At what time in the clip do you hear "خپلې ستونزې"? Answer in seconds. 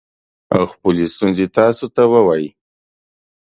0.73-1.45